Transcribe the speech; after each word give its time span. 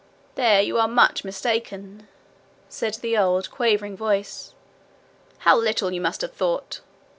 'There 0.33 0.59
you 0.63 0.79
are 0.79 0.87
much 0.87 1.23
mistaken,' 1.23 2.07
said 2.67 2.95
the 3.03 3.15
old 3.15 3.51
quavering 3.51 3.95
voice. 3.95 4.55
'How 5.37 5.55
little 5.55 5.91
you 5.93 6.01
must 6.01 6.21
have 6.21 6.33
thought! 6.33 6.81